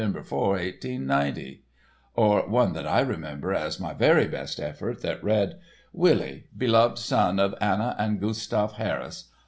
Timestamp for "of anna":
7.39-7.95